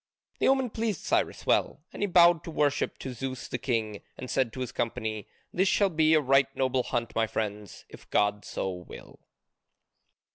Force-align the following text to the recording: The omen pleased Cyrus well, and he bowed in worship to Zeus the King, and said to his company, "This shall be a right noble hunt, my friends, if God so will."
The 0.39 0.47
omen 0.47 0.71
pleased 0.71 1.01
Cyrus 1.05 1.45
well, 1.45 1.79
and 1.93 2.01
he 2.01 2.07
bowed 2.07 2.47
in 2.47 2.55
worship 2.55 2.97
to 2.97 3.13
Zeus 3.13 3.47
the 3.47 3.59
King, 3.59 4.01
and 4.17 4.31
said 4.31 4.51
to 4.53 4.61
his 4.61 4.71
company, 4.71 5.27
"This 5.53 5.67
shall 5.67 5.91
be 5.91 6.15
a 6.15 6.19
right 6.19 6.47
noble 6.55 6.81
hunt, 6.81 7.13
my 7.15 7.27
friends, 7.27 7.85
if 7.87 8.09
God 8.09 8.43
so 8.43 8.71
will." 8.71 9.19